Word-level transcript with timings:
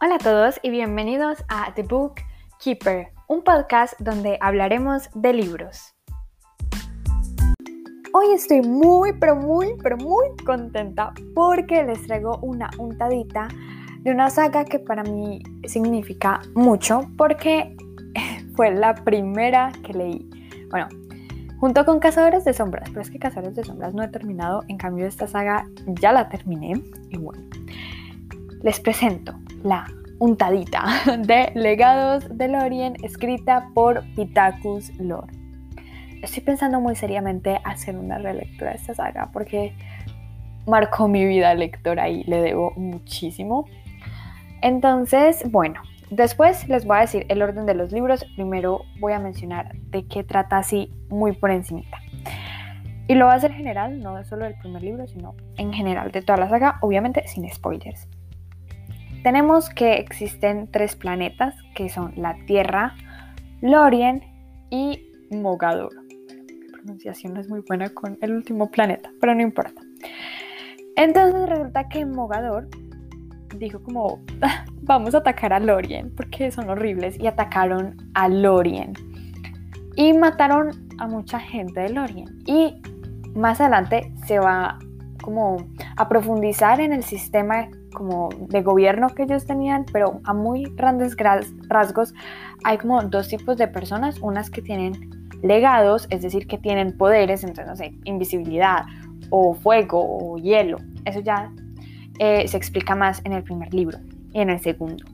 Hola 0.00 0.14
a 0.14 0.18
todos 0.18 0.60
y 0.62 0.70
bienvenidos 0.70 1.44
a 1.48 1.74
The 1.74 1.82
Book 1.82 2.20
Keeper, 2.60 3.08
un 3.26 3.42
podcast 3.42 3.98
donde 3.98 4.38
hablaremos 4.40 5.10
de 5.12 5.32
libros. 5.32 5.92
Hoy 8.12 8.32
estoy 8.32 8.62
muy, 8.62 9.14
pero 9.14 9.34
muy, 9.34 9.74
pero 9.82 9.96
muy 9.96 10.28
contenta 10.46 11.12
porque 11.34 11.82
les 11.82 12.06
traigo 12.06 12.38
una 12.42 12.70
untadita 12.78 13.48
de 14.02 14.12
una 14.12 14.30
saga 14.30 14.64
que 14.64 14.78
para 14.78 15.02
mí 15.02 15.42
significa 15.66 16.42
mucho 16.54 17.10
porque 17.18 17.76
fue 18.54 18.70
la 18.70 18.94
primera 18.94 19.72
que 19.84 19.94
leí. 19.94 20.30
Bueno, 20.70 20.86
junto 21.58 21.84
con 21.84 21.98
Cazadores 21.98 22.44
de 22.44 22.54
Sombras, 22.54 22.88
pero 22.90 23.00
es 23.00 23.10
que 23.10 23.18
Cazadores 23.18 23.56
de 23.56 23.64
Sombras 23.64 23.94
no 23.94 24.04
he 24.04 24.08
terminado, 24.08 24.62
en 24.68 24.76
cambio 24.76 25.06
esta 25.06 25.26
saga 25.26 25.66
ya 25.86 26.12
la 26.12 26.28
terminé 26.28 26.80
y 27.10 27.18
bueno, 27.18 27.42
les 28.62 28.80
presento 28.80 29.34
la 29.62 29.86
untadita 30.18 30.84
de 31.18 31.52
Legados 31.54 32.24
de 32.36 32.48
Lorien 32.48 32.96
escrita 33.02 33.68
por 33.74 34.02
Pitacus 34.14 34.90
Lore. 34.98 35.32
Estoy 36.22 36.42
pensando 36.42 36.80
muy 36.80 36.96
seriamente 36.96 37.60
hacer 37.64 37.96
una 37.96 38.18
relectura 38.18 38.72
de 38.72 38.76
esta 38.76 38.94
saga 38.94 39.30
porque 39.32 39.72
marcó 40.66 41.06
mi 41.06 41.24
vida 41.24 41.54
lectora 41.54 42.08
y 42.08 42.24
le 42.24 42.40
debo 42.40 42.72
muchísimo. 42.72 43.66
Entonces, 44.60 45.48
bueno, 45.50 45.80
después 46.10 46.68
les 46.68 46.84
voy 46.84 46.98
a 46.98 47.00
decir 47.02 47.24
el 47.28 47.40
orden 47.40 47.66
de 47.66 47.74
los 47.74 47.92
libros. 47.92 48.24
Primero 48.34 48.82
voy 48.98 49.12
a 49.12 49.20
mencionar 49.20 49.76
de 49.76 50.06
qué 50.06 50.24
trata 50.24 50.58
así 50.58 50.92
muy 51.08 51.32
por 51.32 51.52
encimita. 51.52 51.98
Y 53.06 53.14
lo 53.14 53.26
va 53.26 53.34
a 53.34 53.36
hacer 53.36 53.52
general, 53.52 54.00
no 54.00 54.22
solo 54.24 54.44
del 54.44 54.54
primer 54.58 54.82
libro, 54.82 55.06
sino 55.06 55.34
en 55.56 55.72
general 55.72 56.10
de 56.10 56.20
toda 56.20 56.38
la 56.38 56.48
saga, 56.48 56.78
obviamente 56.82 57.26
sin 57.28 57.48
spoilers. 57.48 58.08
Tenemos 59.22 59.68
que 59.70 59.94
existen 59.94 60.68
tres 60.70 60.96
planetas, 60.96 61.54
que 61.74 61.88
son 61.88 62.12
la 62.16 62.36
Tierra, 62.46 62.94
Lorien 63.60 64.22
y 64.70 65.10
Mogador. 65.30 65.92
Mi 66.04 66.68
pronunciación 66.72 67.34
no 67.34 67.40
es 67.40 67.48
muy 67.48 67.60
buena 67.60 67.88
con 67.90 68.16
el 68.20 68.32
último 68.32 68.70
planeta, 68.70 69.10
pero 69.20 69.34
no 69.34 69.42
importa. 69.42 69.82
Entonces 70.96 71.48
resulta 71.48 71.88
que 71.88 72.04
Mogador 72.06 72.68
dijo 73.56 73.82
como, 73.82 74.20
vamos 74.82 75.14
a 75.14 75.18
atacar 75.18 75.52
a 75.52 75.60
Lorien, 75.60 76.14
porque 76.14 76.50
son 76.50 76.70
horribles, 76.70 77.18
y 77.18 77.26
atacaron 77.26 77.96
a 78.14 78.28
Lorien. 78.28 78.92
Y 79.96 80.12
mataron 80.12 80.70
a 80.98 81.08
mucha 81.08 81.40
gente 81.40 81.80
de 81.80 81.90
Lorien. 81.90 82.28
Y 82.46 82.80
más 83.34 83.60
adelante 83.60 84.12
se 84.26 84.38
va 84.38 84.78
como 85.22 85.56
a 85.96 86.08
profundizar 86.08 86.80
en 86.80 86.92
el 86.92 87.02
sistema 87.02 87.68
como 87.92 88.28
de 88.48 88.62
gobierno 88.62 89.08
que 89.08 89.24
ellos 89.24 89.46
tenían, 89.46 89.86
pero 89.92 90.20
a 90.24 90.34
muy 90.34 90.64
grandes 90.74 91.16
rasgos 91.68 92.14
hay 92.64 92.78
como 92.78 93.02
dos 93.02 93.28
tipos 93.28 93.56
de 93.56 93.68
personas, 93.68 94.18
unas 94.20 94.50
que 94.50 94.62
tienen 94.62 95.28
legados, 95.42 96.06
es 96.10 96.22
decir, 96.22 96.46
que 96.46 96.58
tienen 96.58 96.96
poderes, 96.96 97.44
entonces 97.44 97.66
no 97.66 97.76
sé, 97.76 97.94
invisibilidad 98.04 98.84
o 99.30 99.54
fuego 99.54 100.00
o 100.00 100.38
hielo, 100.38 100.78
eso 101.04 101.20
ya 101.20 101.52
eh, 102.18 102.46
se 102.48 102.56
explica 102.56 102.94
más 102.94 103.20
en 103.24 103.32
el 103.32 103.42
primer 103.42 103.72
libro 103.72 103.98
y 104.32 104.40
en 104.40 104.50
el 104.50 104.60
segundo. 104.60 105.04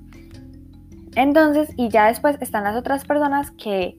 Entonces, 1.17 1.73
y 1.77 1.89
ya 1.91 2.09
después 2.09 2.37
están 2.41 2.65
las 2.65 2.77
otras 2.77 3.05
personas 3.05 3.51
que, 3.53 3.97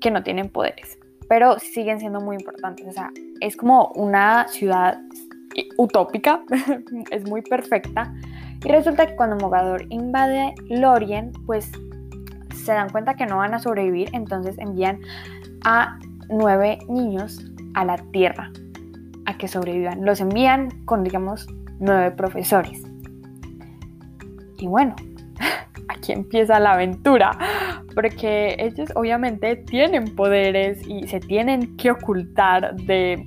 que 0.00 0.10
no 0.10 0.22
tienen 0.22 0.48
poderes, 0.48 0.98
pero 1.28 1.58
siguen 1.58 2.00
siendo 2.00 2.20
muy 2.20 2.36
importantes, 2.36 2.86
o 2.86 2.92
sea, 2.92 3.10
es 3.40 3.56
como 3.56 3.92
una 3.94 4.48
ciudad 4.48 4.98
utópica, 5.76 6.42
es 7.10 7.28
muy 7.28 7.42
perfecta. 7.42 8.12
Y 8.64 8.68
resulta 8.68 9.06
que 9.06 9.16
cuando 9.16 9.36
Mogador 9.36 9.86
invade 9.88 10.54
Lorien, 10.68 11.32
pues 11.46 11.70
se 12.54 12.72
dan 12.72 12.90
cuenta 12.90 13.14
que 13.14 13.26
no 13.26 13.38
van 13.38 13.54
a 13.54 13.58
sobrevivir, 13.58 14.10
entonces 14.12 14.58
envían 14.58 15.00
a 15.64 15.98
nueve 16.28 16.78
niños 16.88 17.44
a 17.74 17.84
la 17.84 17.96
Tierra 18.12 18.50
a 19.26 19.38
que 19.38 19.48
sobrevivan. 19.48 20.04
Los 20.04 20.20
envían 20.20 20.84
con, 20.84 21.04
digamos, 21.04 21.46
nueve 21.78 22.10
profesores. 22.10 22.82
Y 24.58 24.66
bueno, 24.66 24.94
aquí 25.88 26.12
empieza 26.12 26.60
la 26.60 26.72
aventura, 26.72 27.32
porque 27.94 28.56
ellos 28.58 28.90
obviamente 28.94 29.56
tienen 29.56 30.14
poderes 30.14 30.86
y 30.86 31.06
se 31.06 31.20
tienen 31.20 31.76
que 31.76 31.90
ocultar 31.90 32.76
de 32.76 33.24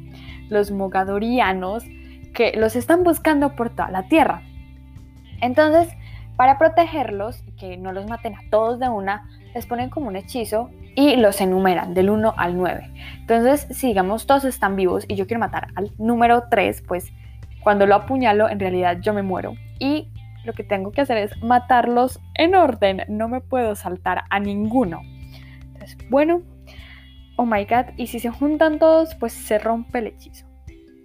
los 0.49 0.71
mogadorianos 0.71 1.83
que 2.33 2.53
los 2.57 2.75
están 2.75 3.03
buscando 3.03 3.55
por 3.55 3.69
toda 3.69 3.89
la 3.89 4.03
tierra. 4.07 4.41
Entonces, 5.41 5.93
para 6.35 6.57
protegerlos 6.57 7.43
y 7.47 7.51
que 7.51 7.77
no 7.77 7.91
los 7.91 8.07
maten 8.07 8.35
a 8.35 8.41
todos 8.49 8.79
de 8.79 8.89
una, 8.89 9.29
les 9.53 9.65
ponen 9.65 9.89
como 9.89 10.07
un 10.07 10.15
hechizo 10.15 10.71
y 10.95 11.15
los 11.15 11.41
enumeran 11.41 11.93
del 11.93 12.09
1 12.09 12.33
al 12.37 12.57
9. 12.57 12.91
Entonces, 13.19 13.67
si 13.71 13.87
digamos 13.87 14.25
todos 14.25 14.45
están 14.45 14.75
vivos 14.75 15.05
y 15.07 15.15
yo 15.15 15.27
quiero 15.27 15.39
matar 15.39 15.67
al 15.75 15.91
número 15.97 16.45
3, 16.49 16.83
pues 16.87 17.11
cuando 17.61 17.85
lo 17.85 17.95
apuñalo, 17.95 18.49
en 18.49 18.59
realidad 18.59 18.97
yo 19.01 19.13
me 19.13 19.21
muero. 19.21 19.53
Y 19.79 20.09
lo 20.43 20.53
que 20.53 20.63
tengo 20.63 20.91
que 20.91 21.01
hacer 21.01 21.17
es 21.17 21.41
matarlos 21.41 22.19
en 22.35 22.55
orden, 22.55 23.03
no 23.07 23.27
me 23.27 23.41
puedo 23.41 23.75
saltar 23.75 24.23
a 24.29 24.39
ninguno. 24.39 25.01
Entonces, 25.73 25.97
bueno, 26.09 26.41
oh 27.37 27.45
my 27.45 27.65
god, 27.65 27.93
y 27.95 28.07
si 28.07 28.19
se 28.19 28.29
juntan 28.29 28.79
todos, 28.79 29.15
pues 29.15 29.33
se 29.33 29.59
rompe 29.59 29.99
el 29.99 30.07
hechizo. 30.07 30.52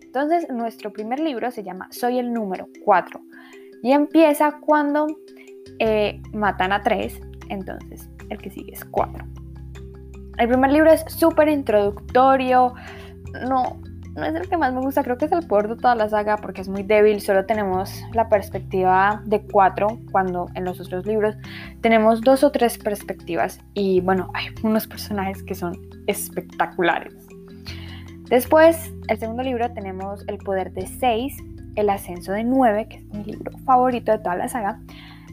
Entonces, 0.09 0.49
nuestro 0.49 0.91
primer 0.91 1.21
libro 1.21 1.51
se 1.51 1.63
llama 1.63 1.87
Soy 1.91 2.19
el 2.19 2.33
número 2.33 2.67
4 2.83 3.21
y 3.83 3.93
empieza 3.93 4.59
cuando 4.59 5.07
eh, 5.81 6.23
matan 6.33 6.73
a 6.73 6.83
3, 6.83 7.21
entonces 7.51 8.09
el 8.31 8.39
que 8.39 8.49
sigue 8.49 8.73
es 8.73 8.87
4. 8.87 9.23
El 10.39 10.49
primer 10.49 10.73
libro 10.73 10.91
es 10.91 11.05
súper 11.09 11.49
introductorio, 11.49 12.73
no, 13.47 13.83
no 14.17 14.25
es 14.25 14.35
el 14.35 14.49
que 14.49 14.57
más 14.57 14.73
me 14.73 14.81
gusta, 14.81 15.05
creo 15.05 15.19
que 15.19 15.27
es 15.27 15.33
el 15.33 15.47
peor 15.47 15.69
de 15.69 15.77
toda 15.77 15.95
la 15.95 16.09
saga 16.09 16.39
porque 16.39 16.63
es 16.63 16.69
muy 16.69 16.85
débil, 16.85 17.21
solo 17.21 17.45
tenemos 17.45 17.93
la 18.15 18.31
perspectiva 18.31 19.21
de 19.27 19.43
4 19.43 19.89
cuando 20.11 20.49
en 20.55 20.65
los 20.65 20.81
otros 20.81 21.05
libros 21.05 21.37
tenemos 21.83 22.23
dos 22.23 22.43
o 22.45 22.51
tres 22.51 22.79
perspectivas. 22.79 23.61
Y 23.75 24.01
bueno, 24.01 24.31
hay 24.33 24.47
unos 24.63 24.87
personajes 24.87 25.43
que 25.43 25.55
son 25.55 25.79
espectaculares. 26.07 27.28
Después, 28.29 28.93
el 29.09 29.19
segundo 29.19 29.43
libro 29.43 29.73
tenemos 29.73 30.23
El 30.29 30.37
poder 30.37 30.73
de 30.73 30.87
6, 30.87 31.37
El 31.77 31.89
ascenso 31.89 32.33
de 32.33 32.45
9, 32.45 32.89
que 32.89 32.97
es 32.99 33.05
mi 33.07 33.25
libro 33.25 33.53
favorito 33.65 34.13
de 34.13 34.19
toda 34.19 34.37
la 34.37 34.49
saga, 34.49 34.81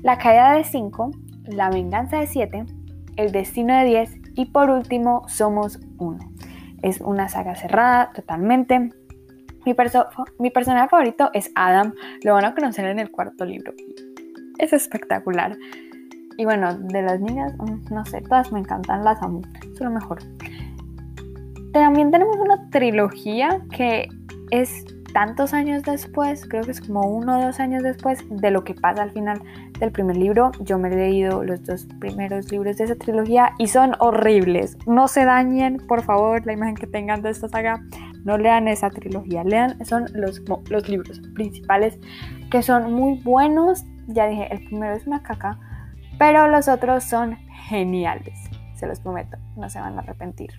La 0.02 0.18
caída 0.18 0.54
de 0.54 0.64
5, 0.64 1.12
La 1.48 1.70
venganza 1.70 2.20
de 2.20 2.28
7, 2.28 2.66
El 3.18 3.34
destino 3.34 3.78
de 3.78 3.86
10 3.86 4.12
y 4.36 4.46
por 4.46 4.70
último 4.70 5.28
Somos 5.28 5.80
1. 5.98 6.20
Es 6.84 7.02
una 7.02 7.28
saga 7.28 7.56
cerrada 7.56 8.12
totalmente. 8.14 8.80
Mi, 8.80 9.76
mi 10.40 10.50
personaje 10.52 10.88
favorito 10.88 11.32
es 11.34 11.52
Adam, 11.56 11.94
lo 12.24 12.34
van 12.34 12.46
a 12.46 12.56
conocer 12.56 12.86
en 12.86 13.00
el 13.00 13.12
cuarto 13.12 13.44
libro. 13.44 13.74
Es 14.58 14.72
espectacular. 14.72 15.58
Y 16.38 16.46
bueno, 16.46 16.78
de 16.78 17.02
las 17.02 17.20
niñas, 17.20 17.54
mm, 17.58 17.94
no 17.94 18.06
sé, 18.06 18.22
todas 18.22 18.54
me 18.54 18.60
encantan, 18.60 19.04
las 19.04 19.22
amo, 19.22 19.42
es 19.74 19.82
lo 19.82 19.90
mejor. 19.90 20.20
También 21.76 22.10
tenemos 22.10 22.38
una 22.38 22.70
trilogía 22.70 23.60
que 23.76 24.08
es 24.50 24.86
tantos 25.14 25.54
años 25.54 25.84
después, 25.84 26.48
creo 26.48 26.64
que 26.64 26.72
es 26.72 26.80
como 26.80 27.02
uno 27.02 27.38
o 27.38 27.42
dos 27.48 27.60
años 27.60 27.84
después 27.84 28.24
de 28.30 28.50
lo 28.50 28.64
que 28.64 28.74
pasa 28.74 29.04
al 29.04 29.12
final 29.12 29.42
del 29.78 29.92
primer 29.92 30.16
libro. 30.16 30.54
Yo 30.62 30.80
me 30.80 30.88
he 30.88 30.96
leído 30.96 31.44
los 31.44 31.66
dos 31.66 31.86
primeros 32.00 32.50
libros 32.50 32.78
de 32.78 32.86
esa 32.86 32.96
trilogía 32.96 33.52
y 33.58 33.68
son 33.68 33.92
horribles. 34.00 34.78
No 34.88 35.10
se 35.10 35.26
dañen, 35.26 35.86
por 35.86 36.02
favor, 36.04 36.46
la 36.46 36.54
imagen 36.54 36.76
que 36.76 36.88
tengan 36.88 37.22
de 37.22 37.32
esta 37.32 37.50
saga. 37.50 37.84
No 38.24 38.38
lean 38.38 38.70
esa 38.70 38.90
trilogía, 38.90 39.44
lean, 39.44 39.86
son 39.86 40.06
los, 40.14 40.42
los 40.70 40.88
libros 40.88 41.20
principales 41.34 42.00
que 42.52 42.62
son 42.62 42.94
muy 42.94 43.20
buenos. 43.22 43.84
Ya 44.08 44.28
dije, 44.28 44.48
el 44.50 44.64
primero 44.64 44.96
es 44.96 45.06
una 45.06 45.22
caca, 45.24 45.60
pero 46.18 46.48
los 46.48 46.70
otros 46.70 47.04
son 47.04 47.36
geniales. 47.68 48.40
Se 48.76 48.88
los 48.88 49.02
prometo, 49.02 49.36
no 49.58 49.70
se 49.70 49.82
van 49.82 49.98
a 49.98 50.04
arrepentir. 50.04 50.52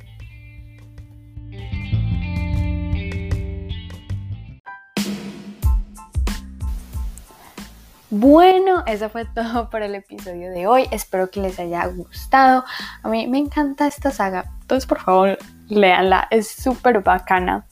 Bueno, 8.18 8.82
eso 8.86 9.10
fue 9.10 9.26
todo 9.26 9.68
por 9.68 9.82
el 9.82 9.94
episodio 9.94 10.50
de 10.50 10.66
hoy. 10.66 10.88
Espero 10.90 11.30
que 11.30 11.42
les 11.42 11.60
haya 11.60 11.84
gustado. 11.88 12.64
A 13.02 13.10
mí 13.10 13.26
me 13.26 13.36
encanta 13.36 13.86
esta 13.86 14.10
saga. 14.10 14.54
Entonces, 14.62 14.86
por 14.86 15.00
favor, 15.00 15.36
léanla. 15.68 16.26
Es 16.30 16.48
súper 16.48 17.02
bacana. 17.02 17.66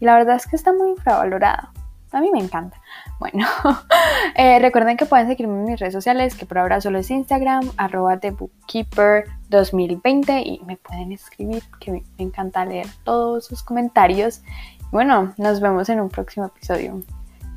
Y 0.00 0.04
la 0.04 0.16
verdad 0.16 0.34
es 0.34 0.48
que 0.48 0.56
está 0.56 0.72
muy 0.72 0.90
infravalorada. 0.90 1.70
A 2.10 2.20
mí 2.20 2.28
me 2.32 2.40
encanta. 2.40 2.76
Bueno, 3.20 3.46
eh, 4.34 4.58
recuerden 4.58 4.96
que 4.96 5.06
pueden 5.06 5.28
seguirme 5.28 5.54
en 5.54 5.64
mis 5.64 5.78
redes 5.78 5.94
sociales, 5.94 6.34
que 6.34 6.44
por 6.44 6.58
ahora 6.58 6.80
solo 6.80 6.98
es 6.98 7.08
Instagram, 7.08 7.70
arroba 7.76 8.18
TheBookkeeper2020 8.18 10.42
y 10.44 10.60
me 10.66 10.76
pueden 10.76 11.12
escribir, 11.12 11.62
que 11.78 11.92
me 11.92 12.02
encanta 12.18 12.64
leer 12.64 12.88
todos 13.04 13.46
sus 13.46 13.62
comentarios. 13.62 14.42
bueno, 14.90 15.34
nos 15.36 15.60
vemos 15.60 15.88
en 15.88 16.00
un 16.00 16.08
próximo 16.08 16.46
episodio. 16.46 17.00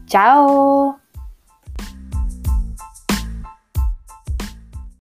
¡Chao! 0.06 1.00